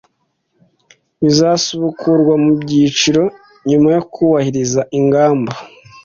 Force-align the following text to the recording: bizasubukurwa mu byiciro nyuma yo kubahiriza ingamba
bizasubukurwa 1.21 2.33
mu 2.43 2.51
byiciro 2.61 3.23
nyuma 3.69 3.87
yo 3.95 4.01
kubahiriza 4.11 4.81
ingamba 4.99 5.51